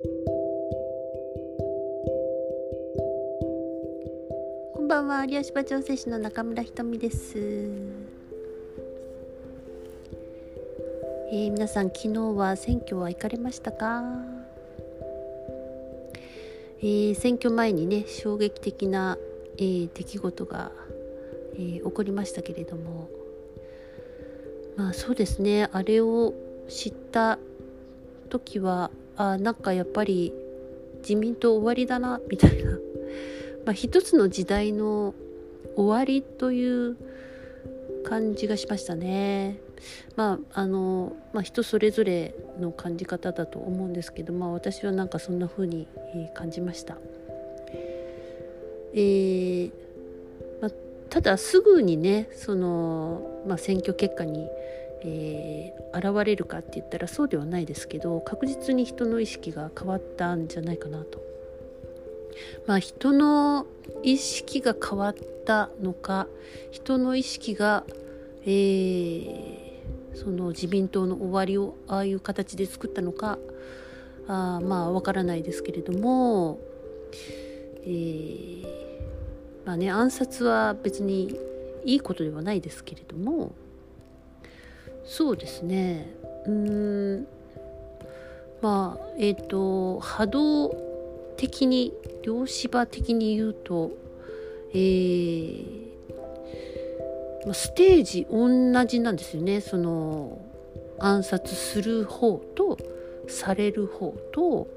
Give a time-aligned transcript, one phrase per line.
[0.00, 0.08] こ
[4.80, 5.24] んばんは。
[5.24, 14.04] 有吉場調整師の中村ひとみです、えー皆さん昨日は選挙は行かれましたか、
[16.80, 19.18] えー選挙前にね衝撃的な、
[19.56, 20.70] えー出来事が、
[21.54, 23.08] えー起こりましたけれども。
[24.76, 25.68] まあそうですね。
[25.72, 26.34] あれを
[26.68, 27.40] 知った
[28.28, 30.32] 時はあなんかやっぱり
[31.00, 32.70] 自民党終わりだなみたいな、
[33.66, 35.12] まあ、一つの時代の
[35.76, 36.96] 終わりという
[38.04, 39.58] 感じがしましたね。
[40.16, 45.86] まああのまあ、人それぞれの感じ方だと思うんですけど、まあ、私はなんかそんな風に、
[46.34, 46.96] 感じました。
[48.94, 49.70] えー
[50.60, 50.70] まあ、
[51.10, 54.48] ただすぐにねその、まあ、選挙結果に、
[55.04, 61.20] えー現れるかって言ったらそうではないですけど確実に人の意識が変わったんじゃないかなと。
[62.66, 63.66] まあ人の
[64.02, 65.14] 意識が変わっ
[65.44, 66.28] たのか
[66.70, 67.84] 人の意識が、
[68.44, 69.68] えー
[70.14, 73.38] その自民党の終わりをああいう形で作ったのか
[74.26, 76.58] あまあわからないですけれども、
[77.84, 78.66] えー
[79.64, 81.38] まあね暗殺は別に
[81.84, 83.52] いいことではないですけれども
[85.08, 86.06] そうですね。
[86.46, 87.26] うん。
[88.60, 90.68] まあえっ、と波動
[91.36, 93.92] 的に量子場的に言うと
[94.74, 95.88] えー
[97.54, 99.62] ステージ同じなんですよね。
[99.62, 100.38] その
[100.98, 102.76] 暗殺する方と
[103.28, 104.68] される方と、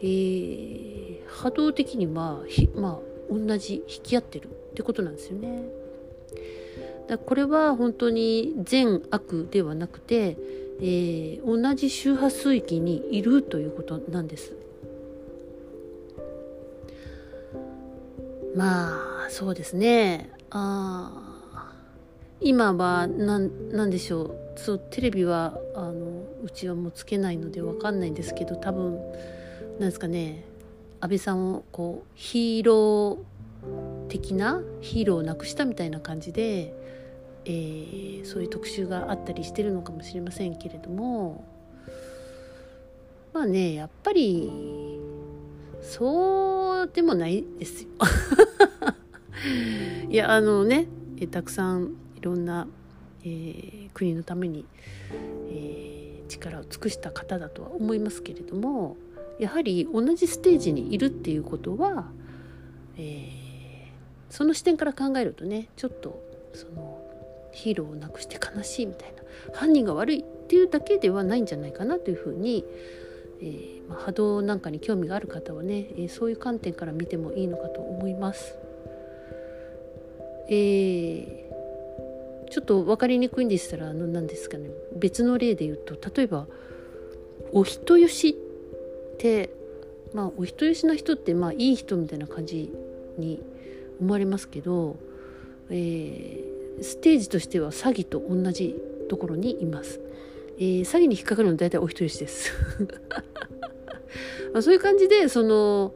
[0.00, 5.64] えー波動的にまあまあ同じ引き合ってるってことなんですよね。
[7.08, 10.36] だこれは本当に善悪ではなくて、
[10.80, 14.56] えー同じ周波数域にいるということなんです。
[18.56, 20.30] まあそうですね。
[20.50, 21.10] あ
[22.40, 24.36] 今はなんなんでしょう。
[24.56, 28.98] そうテレビはあのうちはもうつけないのでわかんないんですけど多分
[29.78, 30.44] なんですかね。
[31.00, 36.74] 安倍さんをこうヒーロー的なヒーローをなくしたみたいな感じで、
[37.44, 41.44] えーそういう特集があったりしてるのかもしれませんけれども
[43.34, 44.50] まあねやっぱり
[45.82, 47.88] そうでもないですよ。
[50.08, 50.86] いやあのね
[51.30, 52.66] たくさんいろんな、
[53.24, 54.64] えー国のために、
[55.50, 55.94] えー
[56.26, 58.96] 力を尽くした方だとは思いますけれども
[59.38, 62.10] やはり同じステージにいるっていうことは、
[62.96, 63.44] えー
[64.30, 66.20] その視点から考えるとねちょっと
[66.54, 67.03] その
[67.54, 69.22] ヒーローをなくして悲しいみたいな
[69.52, 72.64] 犯人が悪いっていうだけではないんじゃないかなというふうに、
[73.40, 78.56] えーまあ波動なんかに興味がある方はね、えーそういう観点から見てもいいのかと思います。
[80.48, 81.44] えー
[82.50, 86.46] ちょっと分かりにくいんでしたらあの何ですかね別の例で言うと例えば
[87.52, 89.50] お人よしって
[90.12, 92.70] まあお人よしな人ってまあいい人みたいな感じ
[93.18, 93.42] に
[94.00, 94.96] 思われますけど、
[95.68, 98.74] えーステージとしては詐欺と同じ
[99.08, 100.00] ところにいます。
[100.58, 102.52] えー詐欺に引っかかるの大体お人よしです。
[104.54, 105.94] まそういう感じでその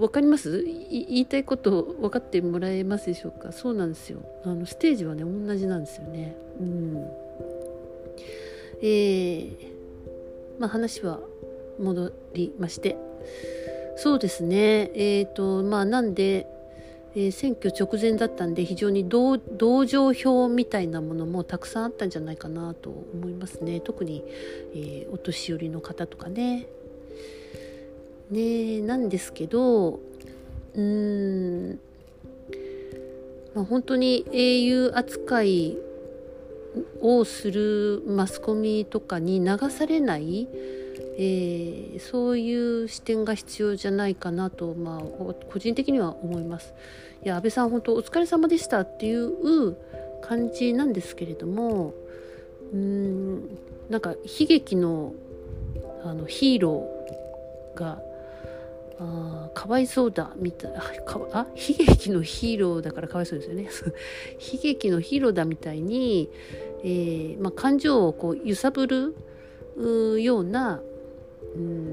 [0.00, 0.62] わかります？
[0.62, 3.52] 言いたいこと分かってもらえますでしょうか？
[3.52, 4.20] そうなんですよ。
[4.44, 6.36] あのステージはね同じなんですよね。
[6.60, 7.06] うん。
[8.82, 9.50] えー、
[10.58, 11.20] まあ話は
[11.78, 12.96] 戻りまして。
[13.96, 14.90] そうですね。
[14.94, 16.46] えっ、とまあなんで、
[17.14, 19.38] えー選挙直前だったんで非常に同
[19.86, 23.80] 情票みたいなものもたくさんあったんじゃないかなと思いますね。
[23.80, 24.24] 特に、
[24.74, 26.66] えーお年寄りの方とかね。
[28.30, 29.98] ねなんですけど
[30.74, 31.80] うーん、
[33.54, 35.78] まあ、本当に英雄扱い
[37.00, 40.48] をするマスコミとかに流されない、
[41.22, 46.72] えーそういう視点が必要じゃないかなと、まあ、個人的には思います。
[47.22, 49.76] いや安倍さん本当お疲れ様でしたっていう
[50.22, 51.92] 感じなんですけれども
[52.72, 53.58] うん
[53.90, 55.12] なんか悲劇の
[56.02, 58.00] あのヒーローが
[58.98, 60.82] あーかわいそうだみたいあ
[61.32, 63.68] あ悲劇のヒーローだからかわいそうですよね
[64.54, 66.30] 悲劇のヒーローだみたいに、
[66.82, 69.14] えーまあ、感情をこう揺さぶる
[69.76, 70.80] うような、
[71.56, 71.92] うん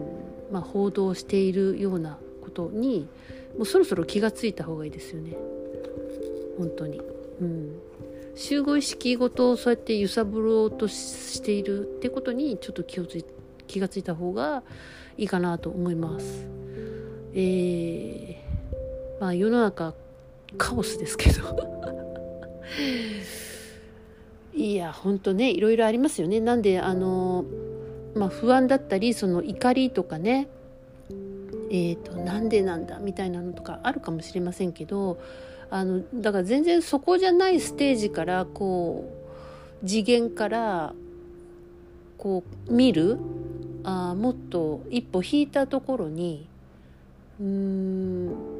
[0.51, 3.07] まあ、報道しているようなことに
[3.57, 5.35] もうそろそろ気がついた方がいいですよね
[6.57, 7.01] 本当に。
[7.41, 7.79] うん
[8.37, 13.25] 集合意識ごとそうやって揺さぶろうとしているってことにちょっと気をつい
[13.65, 14.61] 気がついた方が
[15.17, 16.45] いいかなと思います。
[17.33, 19.95] えー、まあ世の中
[20.55, 21.41] カオスですけど
[24.53, 26.39] いや本当ねいろいろありますよね。
[26.39, 27.43] なんであの
[28.17, 30.47] まあ、不安だったりその怒りとかね
[31.69, 35.19] えーと、となんでなんだみたいなのとかあるかもしれませんけど
[35.69, 39.09] あのだから全然そこじゃないステージからこ
[39.83, 40.93] う次元から
[42.17, 43.17] こう見る
[43.83, 46.47] あもっと一歩引いたところに
[47.39, 48.57] うーん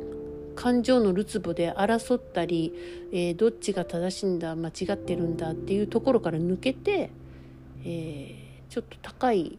[0.56, 2.74] 感情のるつぼで争ったり、
[3.14, 7.12] えー、どっちが正しいんだ間違ってるんだっていうところから抜けて、
[7.86, 9.58] えー、ちょっと高い、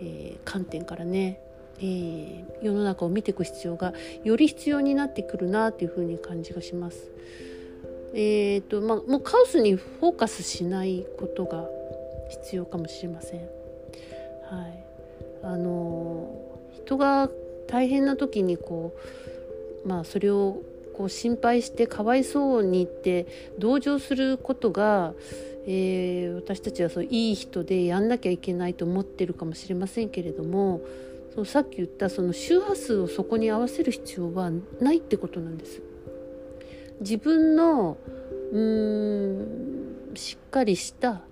[0.00, 1.40] えー、観点からね
[1.78, 7.10] えー、世の中を見ていく必要がより必要になってくるなというふうに感じがします。
[8.14, 11.66] えーとまあ、もうカオスにフォーカスしないことが
[12.28, 13.40] 必要かもしれません。
[13.40, 14.84] はい、
[15.42, 16.28] あの
[16.74, 17.30] 人が
[17.66, 18.94] 大変な時にこ
[19.84, 20.58] う、まあ、それを
[20.94, 23.26] こう心配してかわいそうにって
[23.58, 25.14] 同情することが、
[25.66, 30.80] えー、私たちはそういい人でやんなきゃいけないと思ってるかもしれませんけれども
[31.34, 34.50] そのさっき言ったその周波数をそこに合わせる必要は
[34.80, 35.80] ないってことなんです。
[37.00, 37.96] 自分の
[38.52, 41.22] うーんしっかりした、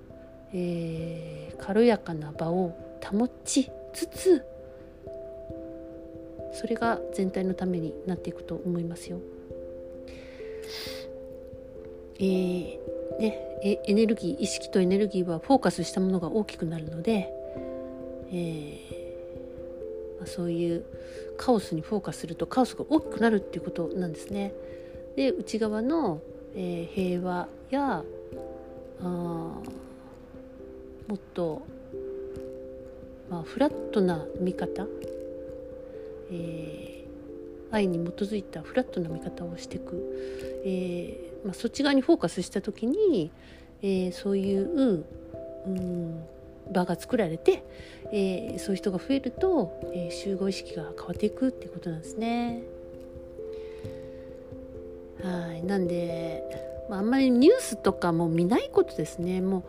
[0.53, 2.75] えー、軽やかな場を
[3.05, 4.45] 保ちつつ
[6.53, 9.21] それが全体のためになっていくと思いますよ。
[12.19, 17.31] えーね、エネルギー意識とエネルギーはフォーカスしたものが大きくなるので、
[18.33, 19.01] えー
[20.19, 20.85] まあ、そういう
[21.37, 24.55] カオスにフォーカスするとカオスが大きくなるっていうことなんですね。
[25.17, 26.23] で内側の、
[26.55, 28.03] えー、平和や
[29.03, 29.55] あも
[31.15, 31.63] っと、
[33.29, 34.87] まあ、フラットな見方、
[36.31, 43.31] えー、愛に基づいたフラットな見方をしていく、えーまあ、そっち側にフォーカスした時に、
[43.83, 45.05] えー、そういう、
[45.67, 46.25] うん
[46.71, 47.63] 場が作られて、
[48.13, 52.63] えー、そういう人が増えると、えー、集合意識が変わっていくっていうことなんですね。
[55.23, 56.43] はいなんで、
[56.89, 59.41] まあ、あんまりニュースとかも見ないことですね。
[59.41, 59.63] もう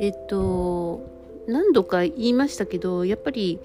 [0.00, 1.08] えっ、ー、と
[1.46, 3.60] 何度か言いましたけどやっぱり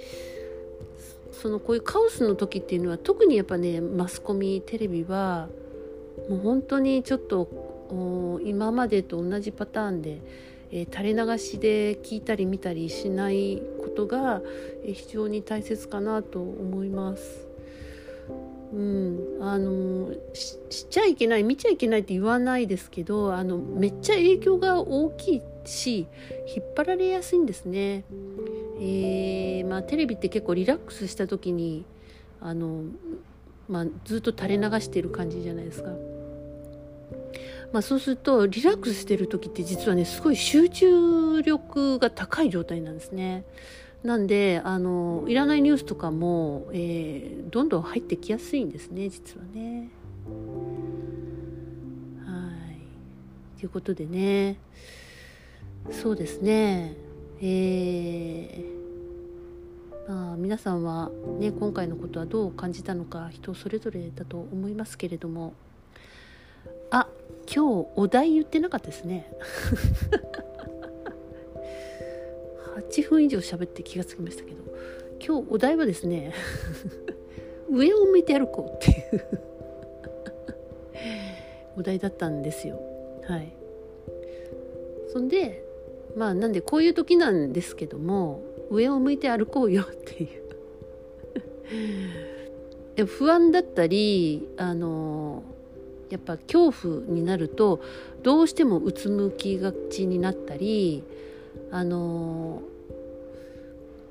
[1.31, 5.47] そのこういうカオスの時っていうのは特にやっぱねマスコミテレビは
[6.31, 10.21] もう本当にちょっと今までと同じパターンで
[10.73, 14.41] えー、垂れ流しで聞いたり見たりしないことが、
[14.85, 17.47] えー、非常に大切かなと思います。
[18.73, 26.07] うん、あのししちゃいけない見ちゃいけないって言わないですけどあのめっちゃ影響が大きいし
[26.55, 28.05] 引っ張られやすいんですね。
[28.79, 31.83] えー、まあ、テレビって結構リラックスした時に
[32.39, 32.83] あの、
[33.67, 35.91] まあ、ずっと垂れ流してる感じじゃないですか。
[37.71, 43.45] まあ、そうするとリラックスしてる時って実はねすごい集中力が高い状態なんですね。
[44.03, 49.89] なんであのいらないニュースとかも、えー、どんどん入ってきやすいんですね実はね。
[52.25, 52.51] は
[53.57, 54.57] いということでね
[55.91, 56.95] そうですね
[57.43, 65.53] えー、まあ、皆さんは、ね、今回のことはどう感じたのか人それぞれだと思いますけれども
[67.47, 69.31] 今日お題言ってなかったですね。
[72.89, 74.57] 8分以上喋って気がつきましたけど
[75.25, 76.33] 今日お題はですね
[77.69, 79.51] 上を向いて歩こうっていう。
[81.77, 82.79] お題だったんですよ。
[83.27, 83.53] はい。
[85.13, 85.63] そんで
[86.15, 90.27] まあなんでこういう時なんですけども上を向いて歩こうよってい
[92.97, 93.05] う。
[93.05, 95.43] 不安だったりあの
[96.11, 97.81] やっぱ恐怖になると
[98.21, 101.03] どうしてもうつむきがちになったり
[101.71, 102.61] あの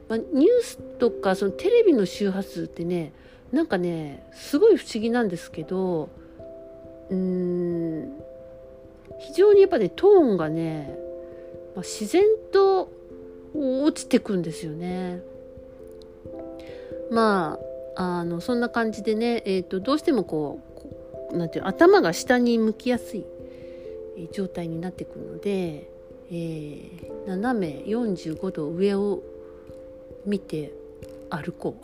[0.08, 3.12] まあ、ニュースとかそのテレビの周波数ってね
[3.52, 6.08] なんかねすごい不思議なんですけど
[7.10, 8.20] うーん
[9.20, 10.98] 非常にやっぱねトーンがね、
[11.76, 12.90] まあ、自然と
[13.54, 15.22] 落ちてくんですよね。
[17.10, 17.58] ま
[17.96, 20.69] ああのそんな感じでね、えーとどうしてもこう
[21.32, 23.24] なんていう頭が下に向きやすい
[24.32, 25.90] 状態になってくるので、
[26.30, 29.22] えー、斜め45度上を
[30.26, 30.72] 見て
[31.30, 31.76] 歩こ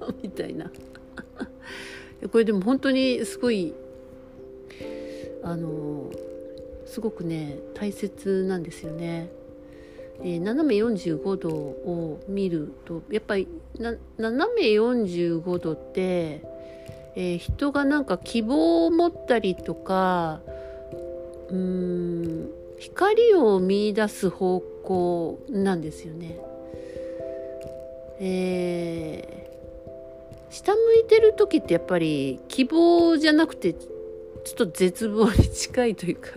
[0.00, 0.70] う みたいな
[2.30, 3.74] これでも本当にすごい
[5.42, 6.10] あの
[6.86, 9.28] すごくね大切なんですよね。
[10.22, 13.46] えー、斜め45度を見るとやっぱり
[13.78, 13.98] 斜
[14.54, 16.55] め45度って、
[17.16, 20.40] えー、人がなんか希望を持ったりとか
[21.48, 26.38] うーん光を見出す方向なんですよね。
[28.18, 33.82] えー、下向いてる時ってやっぱり希望じゃなくてちょ
[34.52, 36.30] っと絶望に近いというか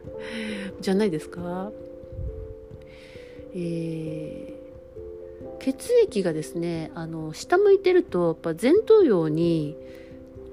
[0.80, 1.70] じゃないですか？
[3.54, 4.52] えー、
[5.60, 9.74] 血液がですねあの下向いてるとやっぱ前頭葉に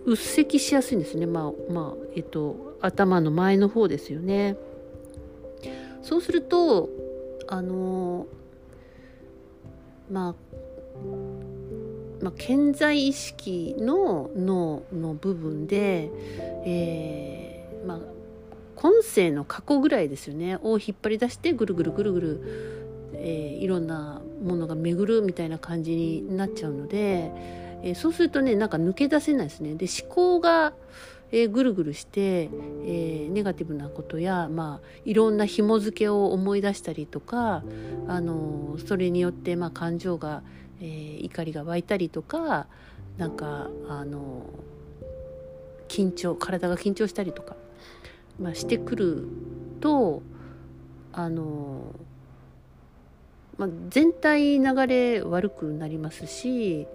[0.06, 1.26] うっせきしやすいんですね。
[1.26, 4.58] まあまあえっと頭の前の方ですよね。
[6.02, 6.90] そうすると
[7.48, 8.28] あの
[10.12, 10.36] まあ
[12.22, 16.10] まあ、健在意識の脳の部分で、
[16.66, 18.00] えーまあ、
[18.76, 20.58] 今世の過去ぐらいですよね。
[20.62, 22.84] を引っ張り出してぐるぐるぐるぐる
[23.26, 27.32] えー、いろんなものが巡るみたいな感じになっちゃうので、
[27.84, 29.76] えー、そうするとねなんか抜け出せないですね。
[29.76, 30.74] で思考が、
[31.32, 32.50] えー、ぐるぐるして、
[32.86, 37.64] えネガティブなことや、まあ、いろんな紐付けを思い出したりとか、
[38.08, 40.42] あのそれによって、まあ、感情が、
[40.82, 42.68] え怒りが湧いたりとか
[43.18, 44.44] なんかあの
[45.88, 47.56] 緊張体が緊張したりとか、
[48.40, 49.28] まあ、してくる
[49.80, 50.24] と
[51.14, 51.94] あの
[53.58, 56.88] まあ、全体流れ悪くなりますし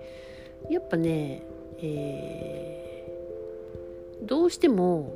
[0.70, 1.42] やっぱね、
[1.80, 5.12] えー、どうしても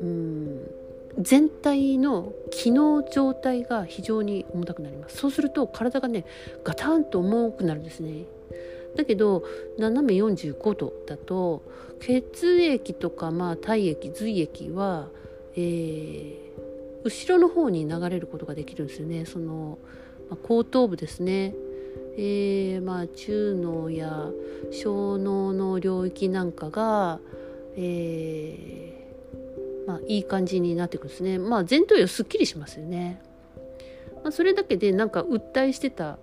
[0.00, 0.70] うん
[1.18, 5.16] 全体の機能状態が非常に重たくなります。
[5.16, 6.24] そうすると体がね
[6.64, 8.24] ガタンと重くなるんですね。
[8.96, 9.44] だけど
[9.78, 11.62] 斜め45度だと
[12.00, 15.08] 血液とかまあ体液髄液は、
[15.56, 19.26] えー、後ろの方に流れることができるんですよね。
[19.26, 19.78] その
[20.30, 21.54] まあ、後頭部ですね、
[22.22, 24.28] えー、まあ、中脳や
[24.70, 27.18] 小脳の領域なんかが、
[27.76, 31.38] えー、まあ、いい感じになってくるんですね。
[31.38, 33.22] まあ、前頭葉すっきりしますよね。
[34.22, 36.18] まあ、それだけでなんか訴えしてた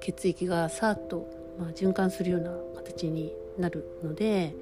[0.00, 1.26] 血液がさっと、
[1.58, 4.54] まあ、循環するような形になるので、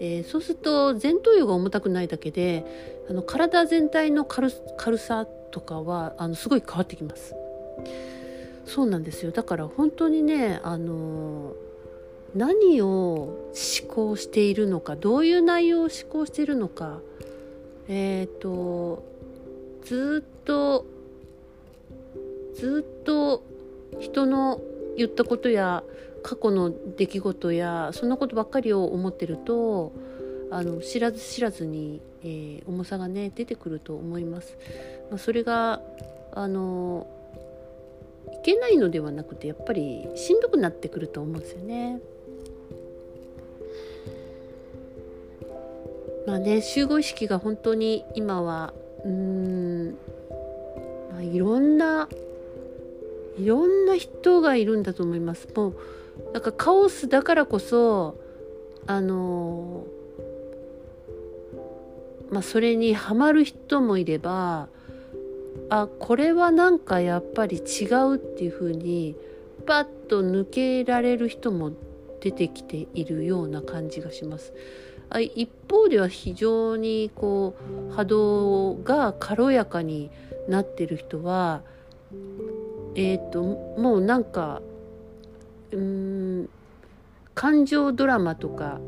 [0.00, 2.64] えー、そうすると前頭葉が重たくないだけで
[3.10, 4.48] あの体全体の軽
[4.96, 7.34] さとかはあのすごい変わってきます。
[8.66, 11.54] そうなんですよだから本当にねあの
[12.34, 17.00] 何を思考しているのかどういう内容を思考しているのか
[17.88, 19.04] えっ、ー、と
[19.82, 20.86] ずっと
[22.54, 23.42] ずっと
[24.00, 24.60] 人の
[24.96, 25.84] 言ったことや
[26.22, 29.92] 過去の出来事やそんなことばっかりを思ってると
[30.50, 34.56] あの知らず知らずに、えー、重さがね出てくると思います。
[35.10, 35.80] まあ、それが
[36.32, 37.06] あの
[38.32, 42.00] いけないのではなくてやっぱりしんどくなってくると思うんですよね。
[46.26, 48.72] まあね集合意識が本当に今は
[49.04, 49.96] うん、
[51.10, 52.08] まあ、いろんな
[53.38, 55.48] いろんな人がいるんだと思います。
[55.54, 55.74] もう
[56.32, 58.16] なんかカオスだからこそ
[58.86, 59.84] あの
[62.30, 64.68] まあそれにはまる人もいれば
[65.70, 69.16] あこれはなんかやっぱり違うっていうふうに
[69.66, 71.72] パッと抜けられる人も
[72.20, 74.52] 出てきているような感じがします。
[75.10, 77.54] あ一方では非常にこ
[77.90, 80.10] う波動が軽やかに
[80.48, 81.62] なってる人は
[82.94, 84.62] えっ、ー、ともうなんか
[85.72, 86.48] うん
[87.34, 88.78] 感情ドラマとか、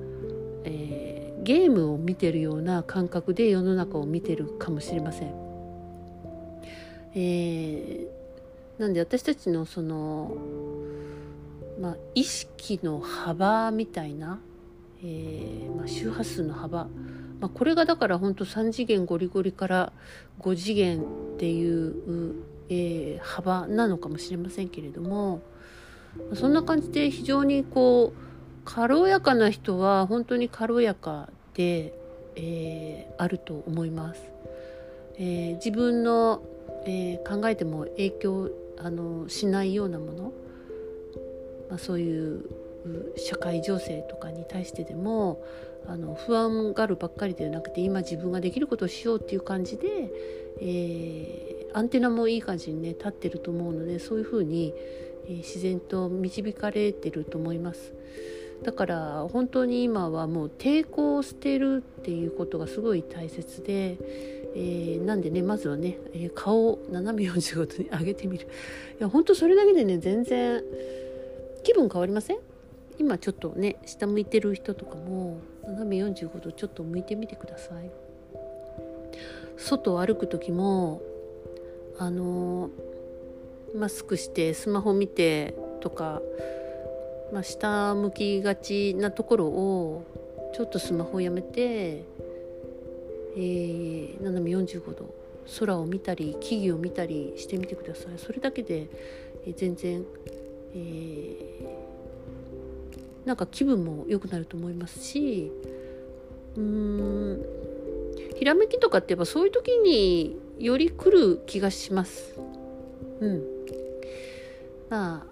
[0.64, 5.45] えー、ゲームを見てるような感覚で世の中を見てるかもしれません。
[7.18, 10.36] えー、なんで私たちのその、
[11.80, 14.38] まあ、意識の幅みたいな、
[15.02, 16.84] えーまあ、周波数の幅、
[17.40, 19.92] まあ、これがだから本当3次元ゴリゴリから
[20.40, 21.04] 5次元っ
[21.38, 22.34] ていう、
[22.68, 25.40] えー、幅なのかもしれませんけれども
[26.34, 28.20] そんな感じで非常にこう
[28.66, 31.94] 軽やかな人は本当に軽やかで、
[32.34, 34.20] えー、あると思います。
[35.18, 36.42] えー、自分の
[36.86, 40.32] えー、考えても影響あのしないようなもの、
[41.68, 42.44] まあ、そういう
[43.16, 45.42] 社会情勢とかに対してでも
[45.88, 49.88] あの不安がるばっかりではなくて今自分ができることをしようっていう感じで、
[50.60, 54.72] えー、アンテナもいい感じにね立ってると思うのでそういうふうに、
[55.26, 57.92] えー、自然と導かれてると思います。
[58.62, 63.98] だから本当に今はもう抵抗を捨てるっていうことがすごい大切で、
[64.58, 68.46] えー、なんでねまずはね、えー、顔を斜め45度に上げてみる。
[68.46, 68.48] い
[69.02, 70.64] やほんとそれだけでね全然
[71.62, 72.38] 気分変わりません？
[72.98, 77.90] 今ちょっとね下向いてる人とかも斜め45度ちょっと向いてみてください。
[79.58, 81.02] 外を歩く時も
[81.98, 82.70] あの
[83.74, 86.22] マスクしてスマホ見てとか、
[87.30, 90.04] まあ、下向きがちなところを
[90.54, 92.04] ちょっとスマホをやめて、
[93.36, 95.14] えー、斜め45度
[95.58, 98.18] 空を見たり木々を見たりしてみてください。
[98.18, 98.88] それだけで、
[99.46, 100.04] えー、全然、
[100.74, 105.52] えー、なんか気分も良くなると思いますし
[106.56, 107.44] うーん
[108.36, 112.34] ひらめきとかってやっぱそういう時により来る気がします。
[113.20, 113.42] うん。
[114.88, 115.26] まあ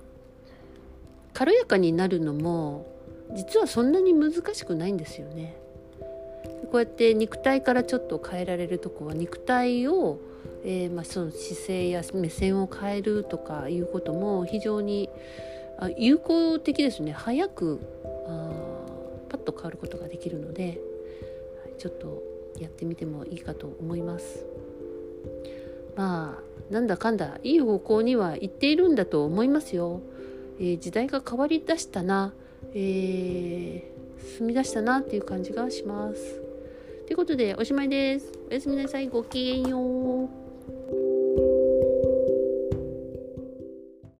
[1.32, 2.86] 軽やかになるのも
[3.34, 5.63] 実はそんなに難しくないんですよね。
[6.74, 10.18] こうやって肉体からちょっと変えられるとこは肉体を、
[10.64, 15.08] えー、まあ、その姿勢や目線を変えるとかいうことも非常に
[15.96, 17.12] 有効的ですね。
[17.12, 17.78] 早く
[18.26, 18.50] あ
[19.28, 20.80] パッと変わることができるので
[21.78, 22.24] ちょっと
[22.58, 24.44] やってみてもいいかと思います。
[25.94, 30.00] まあなんだかんだいい方向には行っているんだと思いますよ、
[30.58, 32.34] えー、時代が変わりだしたな、
[32.74, 36.43] えー、進み出したなっていう感じがします。
[37.06, 38.32] ということでおしまいです。
[38.50, 39.08] おやすみなさい。
[39.08, 40.43] ごきげんよう。